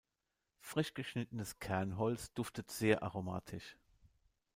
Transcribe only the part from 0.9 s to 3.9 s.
geschnittenes Kernholz duftet sehr aromatisch.